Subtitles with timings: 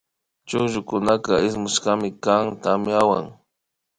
[0.47, 3.25] Chukllukunaka ismushkami kan tamyawan